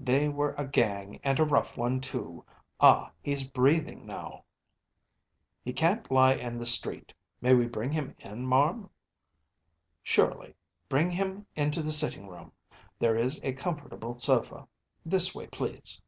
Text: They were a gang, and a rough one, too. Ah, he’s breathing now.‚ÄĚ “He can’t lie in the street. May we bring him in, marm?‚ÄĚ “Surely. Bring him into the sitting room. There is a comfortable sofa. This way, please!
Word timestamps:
They 0.00 0.28
were 0.28 0.52
a 0.58 0.66
gang, 0.66 1.20
and 1.22 1.38
a 1.38 1.44
rough 1.44 1.78
one, 1.78 2.00
too. 2.00 2.44
Ah, 2.80 3.12
he’s 3.22 3.44
breathing 3.46 4.04
now.‚ÄĚ 4.04 4.42
“He 5.64 5.72
can’t 5.72 6.10
lie 6.10 6.34
in 6.34 6.58
the 6.58 6.66
street. 6.66 7.14
May 7.40 7.54
we 7.54 7.66
bring 7.68 7.92
him 7.92 8.16
in, 8.18 8.44
marm?‚ÄĚ 8.48 8.90
“Surely. 10.02 10.56
Bring 10.88 11.12
him 11.12 11.46
into 11.54 11.84
the 11.84 11.92
sitting 11.92 12.26
room. 12.26 12.50
There 12.98 13.16
is 13.16 13.38
a 13.44 13.52
comfortable 13.52 14.18
sofa. 14.18 14.66
This 15.04 15.36
way, 15.36 15.46
please! 15.46 16.00